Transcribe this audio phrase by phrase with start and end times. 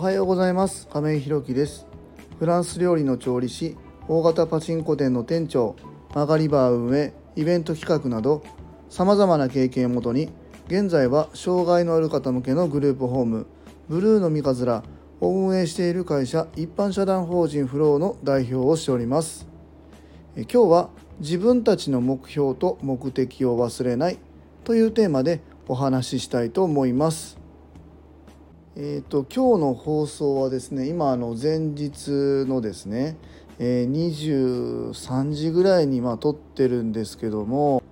[0.00, 0.88] はようございます。
[0.88, 1.86] 亀井弘樹です。
[2.38, 3.76] フランス料理の調理師
[4.08, 5.76] 大型パチンコ店の店長
[6.14, 8.42] マガリバー運営イベント企画など
[8.88, 10.30] さまざまな経験をもとに
[10.68, 13.46] 現在は障害のある方向けのグループホーム
[13.90, 14.82] ブルーの三日面
[15.20, 19.46] を運営している会社一般社団法人フローの代表をしております。
[20.34, 20.88] 今日は
[21.18, 24.18] 自分たちの目標と目的を忘れない
[24.64, 27.39] というテーマでお話ししたいと思います。
[28.82, 32.08] えーと、今日の放送はですね今あの前日
[32.48, 33.18] のですね、
[33.58, 37.82] えー、23時ぐらいにまあ撮ってるんですけども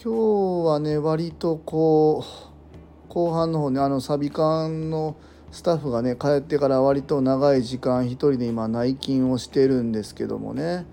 [0.00, 5.16] 今日はね割とこう後半の方ねあのサビ館の
[5.50, 10.86] スタッフがね帰ってから割と長い時間一人で今内勤をしてるんですけどもね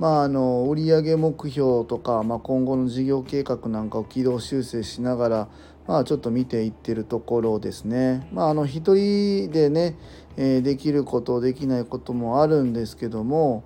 [0.00, 5.48] まああの売上目標とか、まあ、今後の事業計画なんかを軌道修正しながら
[5.86, 8.26] まあ、ちょっと見ていってるところですね。
[8.32, 9.96] まあ、あの一人でね、
[10.36, 13.64] えー、できることできないこともあるんですけども、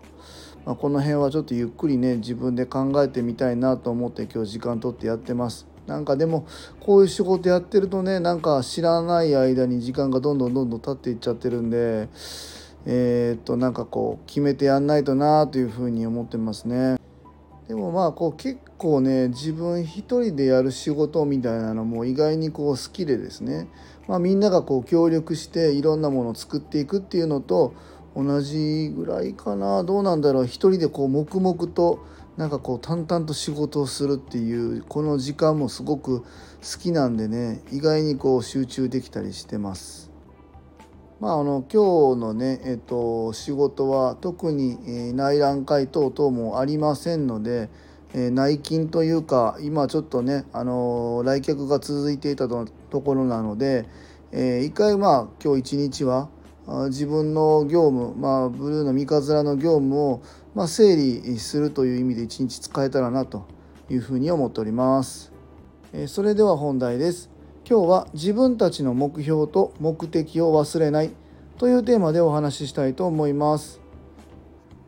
[0.67, 5.67] まあ、この辺はちょっとゆっくりね自分で考えてみたいなと思って今日時間取ってやってます。
[5.87, 6.47] なんかでも
[6.81, 12.09] こういう仕事やってるとねなんか知らない間に時間がどんどんどんどん経っていっちゃってるんで
[12.85, 16.98] えー、っとなんかこう決めてやんないとなというふうに思ってますね。
[17.69, 23.69] でもまあこう結構ね自分一人でやる仕事みたいなのも意外にこう好きでですね、
[24.09, 27.75] まあ、みんながこう協力していろんなものを作っていくっていうのと
[28.17, 29.85] 同じぐらいかな。
[29.85, 30.45] どうなんだろう。
[30.47, 32.05] 一人でこう黙々と
[32.39, 36.27] なんかこう淡々と仕事をするっていうこの時間もすごく好
[36.81, 40.08] きなんでね意外にこう集中できたりしてます。
[41.21, 47.69] まあ、あの今日のね、えっと、仕事は特に、えー、内覧会等々もありませんので、
[48.15, 52.67] えー、内勤というか今ちょっとね、あのー、来客が続いていたと
[53.01, 53.87] ころなので、
[54.31, 56.29] えー、一回まあ今日一日は
[56.89, 60.23] 自分の業務、まあ、ブルーの三日面の業務を、
[60.55, 63.47] まあ、整理するという意味で一日使えたらなと
[63.89, 65.33] いうふうに思っております。
[65.95, 67.38] えそれでは本題です。
[67.71, 71.11] 今日は自分たちの目標と目的を忘れない
[71.59, 73.83] というテーマでお話ししたいと思います。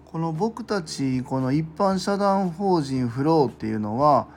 [0.06, 4.28] この僕たちこの一般社団法人フローっていうのは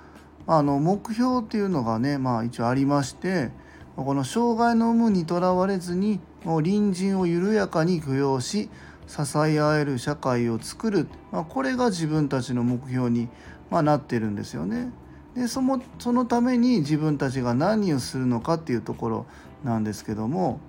[0.46, 3.50] あの目標っていうのがねまあ一応ありまして
[3.96, 8.70] この障害の有無にとらわれずにもう隣人を緩やかに許容し
[9.08, 13.30] 支え合える社会を作る、まあ、これが自分たちの目標に、
[13.70, 14.92] まあ、なってるんですよね。
[15.36, 19.26] でそのそのために自分たちが何をするのかっていうところ
[19.64, 20.60] なんですけども、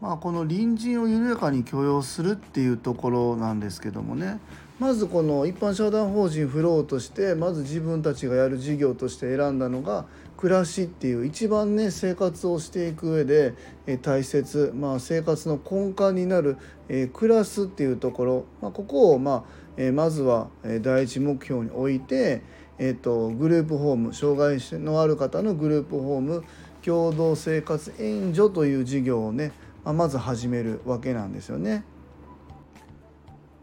[0.00, 4.40] まあ、この隣人を緩やかに許容するっていうところなんですけどもね。
[4.78, 10.04] まずこの一般社団法人フローとしてまず自分たちがやる事業として選んだのが
[10.36, 13.54] 暮らしっていう一番ね生活をしていく上で
[14.02, 16.58] 大切、まあ、生活の根幹になる
[16.88, 20.48] え暮らすっていうところ、まあ、ここをまあえまずは
[20.82, 22.42] 第一目標に置いて、
[22.78, 26.44] えーと、グループホーム障害のある方のグループホーム
[26.82, 29.52] 共同生活援助という事業をね、
[29.84, 31.84] まあ、まず始めるわけなんですよね。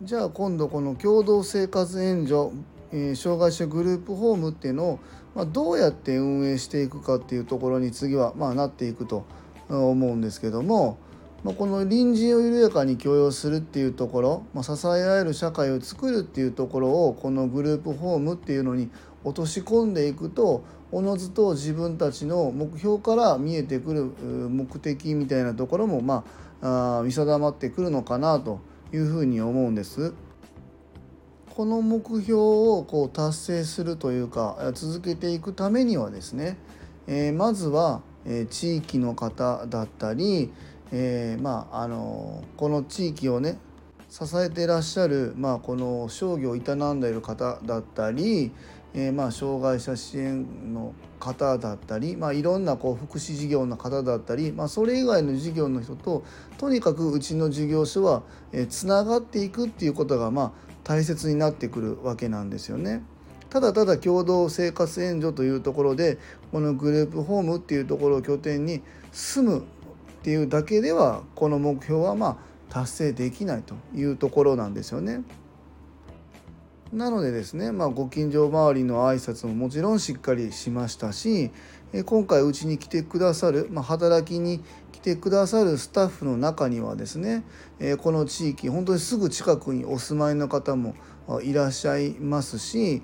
[0.02, 2.52] じゃあ今度この共同生活援助、
[2.94, 5.00] え、障害者グループホームっていうのを、
[5.36, 9.26] ま、どうやって運営していくかっていうところに次はまあなっていくと
[9.68, 10.98] 思うんですけども、
[11.44, 18.90] ま、この隣人を緩やかに許容するっていうところ、ま、支え合える社会を作るっていうところをこのグループホームっていうのに
[19.24, 26.24] 落とし込んでいくとおのずと自分たちの目標から見えてくる目的みたいなところもま
[26.62, 28.60] あ見定まってくるのかなと
[28.94, 30.14] いうふうに思うんです。
[31.56, 36.58] この目標をこう達成するというか続けていくためにはですね、
[37.06, 40.52] えー、まずは、え地域の方だったり、
[40.92, 43.59] えー、まああのこの地域をね
[44.09, 48.52] 支えてらっしゃる、まあ、この商業を営んでいる方だったり、
[48.96, 56.24] えー、まあ障害者支援の方だったり、まあ、いろんなこう福祉事業の方だったり、まあ、それ以外の事業の人と
[56.57, 58.24] とにかくうちの事業所は
[58.69, 63.03] つながっていくっていうことがまあ大切になってくるわけなんですよね。
[63.50, 66.18] ただただ共同生活援助というところで
[66.51, 68.81] このグループホームっていうところを拠点に
[69.12, 69.63] 住むっ
[70.24, 72.38] ていうだけではこの目標はまあ
[72.69, 75.21] 達成できないというところなんですよね。
[76.94, 81.50] なのでですね、まあ、ご近所周りの挨拶ももちろんしっかりしましたし
[82.06, 87.44] 今回うちに来てくださる、まあ、働きに来てくださるスタッフの中にはですね
[87.98, 90.94] この地域本当にすぐ近くにお住まいの方も
[91.42, 93.01] いらっしゃいますし、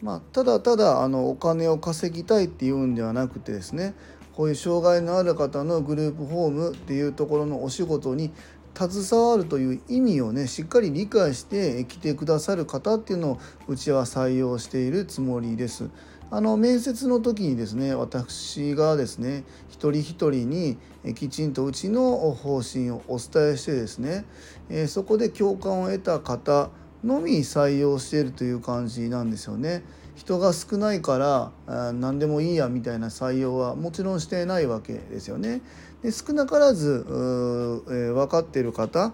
[0.00, 3.94] まあ、ただただあのお金を稼ぎたいっていうんではなくてですね
[4.32, 8.32] こういう障害のある方のグループホームっていうところのお仕事に
[8.74, 13.38] 携わるという意味をねしっかり理解して来てくださる方っていうのを
[13.68, 15.90] うちは採用しているつもりです。
[16.30, 20.78] あの面接の時にですね私がですね一人一人に
[21.14, 24.24] きちんとうちの方針をお伝えしてですね
[24.88, 26.70] そこで共感を得た方
[27.04, 29.82] のみ採用しているという感じなんですよね。
[30.14, 31.18] 人が少ないか
[31.66, 35.62] ら何でもいいやみたいな採用はもちろんしてないわけですよね。
[36.02, 37.06] で少なからず、
[37.90, 39.12] え分かっている方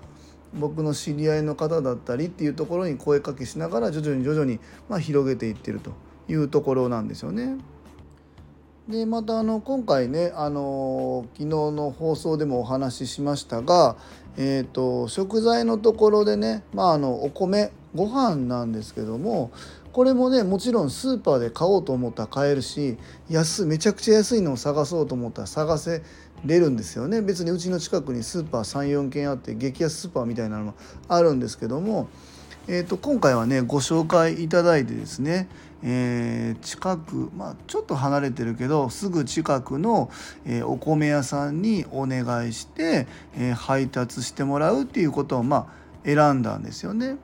[0.54, 4.58] 僕の知り合いの方だったりっていうところに声かけしながら徐々に徐々に、
[4.88, 5.92] まあ、広げていってると
[6.28, 7.58] いうところなんですよね。
[8.88, 13.96] でまたあの今回ねあの昨日の放送でもお話ししましたが、
[14.38, 19.50] えーと、食材のところでね、まあ、あのお米ご飯なんですけども
[19.92, 22.98] これもねもちろんスーパーで買おうと思ったら買えるし
[23.28, 26.02] 安めちゃくちゃ安いのを探そうと思ったら探せ
[26.44, 30.74] れるんですよね別にうちの近くにスーパー34軒あって激安スーパーみたいなのも
[31.08, 32.08] あるんですけども、
[32.68, 35.48] えーと、今回はねご紹介いただいてですね、
[35.82, 40.10] えー、近くまあちょっと離れてるけどすぐ近くの、
[40.44, 43.06] えー、お米屋さんにお願いして、
[43.36, 47.16] えー、配達してもらうっていうことをまあ選んだんですよね。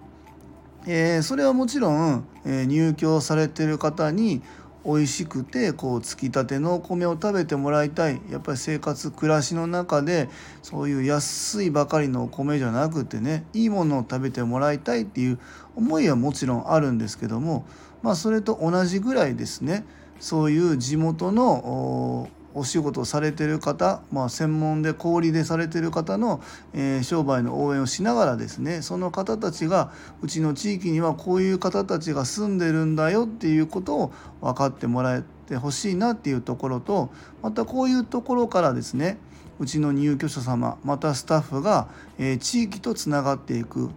[0.86, 4.42] えー、それはもちろん、えー、入居されてる方に
[4.84, 8.20] 美味しくてこうつきたてのお米を食べてもらいたい。
[8.30, 10.28] やっぱり生活暮らしの中で
[10.62, 15.38] そういう安いばかりのお米じゃなくてねいいものを食べてもらいたいっていう
[15.74, 17.64] 思いはもちろんあるんですけども
[18.02, 19.86] まあそれと同じぐらいですね。
[20.20, 26.40] そういう地元のお仕事されてる方、まあ、専門で小売でされてる方の、
[26.72, 29.92] えー、商売の応援をしながらですねその方たちが
[30.22, 37.10] うちの地域にはこういう方たちが住んでるんだよっていうことを分かってもらえてほしいなっていうところと
[37.42, 39.18] またこういうところからですね
[39.58, 41.88] うちの入居者様またスタッフが、
[42.18, 43.90] え、地域とつながっていく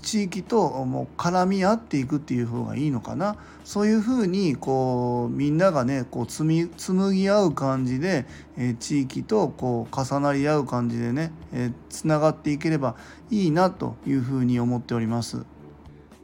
[0.00, 8.26] 地域ともう絡み合っていくっていう方がいいのかなそういうふうにこうみんながねこう紡ぎ合う感じで、
[8.56, 12.96] え、地域とこう重なり合う感じでね、え、つながっていければ
[13.30, 15.44] いいなというふうに思っております。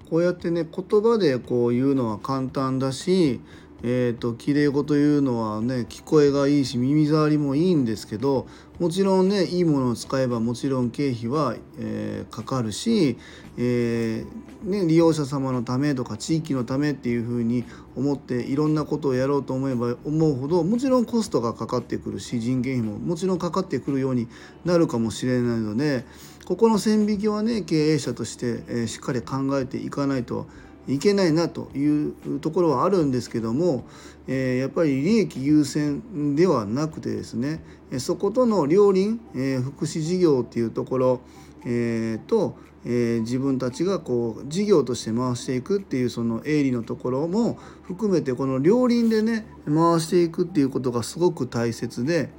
[0.08, 3.40] こうやってね言葉でこう言うのは簡単だし
[3.82, 8.46] えーと、綺麗事言うのはね聞こえがいいし耳障りもいいんですけど
[8.78, 13.18] もちろんねいいものを使えばもちろん経費は、えー、かかるし、
[13.58, 17.64] えー、ね、利用者様のためとか地域のためっていうふうに
[17.94, 24.28] 思っていろんなことをやろうと思えば思うほどもちろんコストがかかってくるし人件費ももちろんかかってくるように
[24.64, 26.04] なるかもしれないので
[26.46, 30.46] ここの線引きはね経営者として、えー、しっかり考えていかないと
[30.88, 33.84] いけないなというところはあるんですけども、
[34.28, 37.60] え、やっぱり利益優先ではなくてですね
[37.98, 41.20] そことの両輪、え、福祉事業っていうところ、
[41.64, 52.30] えー、と、え、自分たちがこう事業として回していくっていうその営利のところも含めてこの両輪でね回していくっていうことがすごく大切で。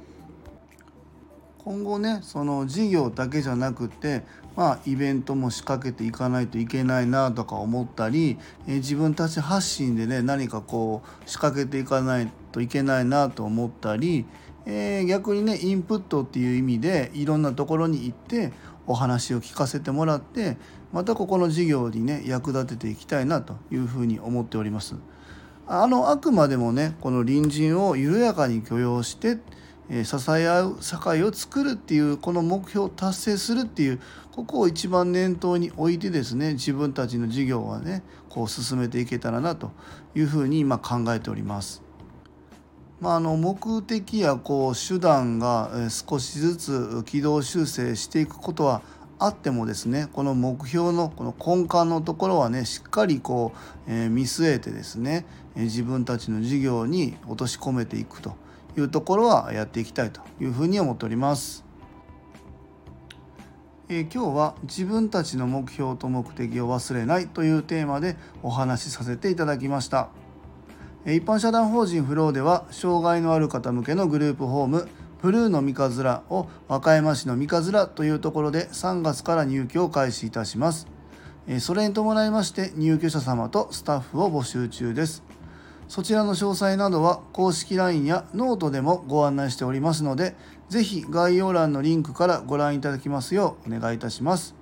[1.68, 4.22] 今後ねその事業だけじゃなくて
[4.56, 14.24] まあイベントも仕掛けていかないといけないなとか思ったり、え自分たち発信でね何かこう仕掛けていかないといけないなと思ったり、
[14.64, 18.54] えー、逆にねインプットっていう意味でいろんなところに行って
[18.86, 20.56] お話を聞かせてもらって
[20.90, 24.94] またここの事業にね役立てていきたいなというふうに思っております。
[25.66, 29.36] あのあくまでもねこの隣人を緩やかに許容して
[30.04, 34.00] 支え合う社会を作るっていうこの目標を達成するっていう
[34.32, 39.72] ここを一番念頭に置いてですね自分たちの事業はねこう進めていけたらなと
[40.14, 41.82] いうふうに今考えております。
[43.00, 48.82] まあ、あの目的やこう手段が少しずつ軌道修正していくことは
[49.20, 53.52] あってもですねこの目標のこの根幹のところはねしっかりこ
[53.86, 58.36] う、え見据えてですね自分たちの事業に落とし込めていくと。
[58.78, 61.64] いうところはやっていきたいというふうに思っております。
[63.90, 70.10] えー、今日は自分たちの目標と目的を忘れないというテーマでお話しさせていただきました。
[71.06, 74.88] 一般社団法人フローでは障害のある方向けのグループホーム
[75.22, 80.86] ブルーの三日面を和歌山市の三日面というところで3月から入居を開始いたします。
[81.60, 85.24] それに伴いまして入居者様とスタッフを募集中です。
[85.88, 90.36] そちらの詳細などは公式 LINE やノートでもご案内しておりますので、
[90.68, 94.54] ぜひ概要欄のリンクからご覧いただきますようお願いいたします。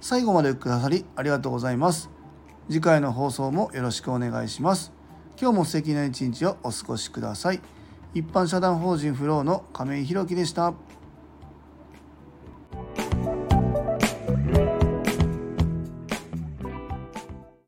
[0.00, 2.08] 最後までくださりありがとうございます。
[2.68, 4.92] 次回の放送もよろしくお願いします。
[5.40, 7.60] 今日も素敵な一日をお過ごしください。
[8.14, 10.72] 一般社団法人フローの亀井宏樹でした。